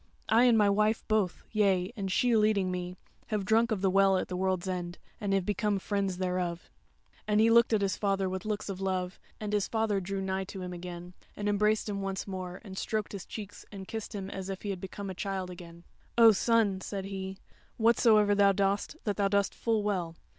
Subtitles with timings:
[0.29, 2.95] I and my wife both, yea and she leading me,
[3.27, 6.71] have drunk of the Well at the World's End, and have become Friends thereof."
[7.27, 10.45] And he looked at his father with looks of love, and his father drew nigh
[10.45, 14.31] to him again, and embraced him once more, and stroked his cheeks and kissed him
[14.31, 15.83] as if he had become a child again:
[16.17, 17.37] "O son," said he,
[17.77, 20.15] "whatsoever thou dost, that thou dost full well.